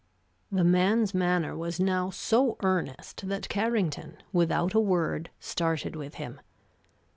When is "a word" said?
4.73-5.29